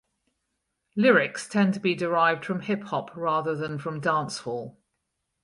[0.95, 4.77] Lyrics tend to be derived from hip hop rather than from dancehall.